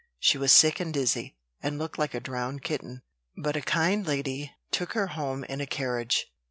She 0.17 0.39
was 0.39 0.51
sick 0.51 0.79
and 0.79 0.91
dizzy, 0.91 1.37
and 1.61 1.77
looked 1.77 1.99
like 1.99 2.15
a 2.15 2.19
drowned 2.19 2.63
kitten; 2.63 3.03
but 3.37 3.55
a 3.55 3.61
kind 3.61 4.03
lady 4.03 4.51
took 4.71 4.93
her 4.93 5.05
home 5.13 5.43
in 5.43 5.61
a 5.61 5.67
carriage. 5.67 6.25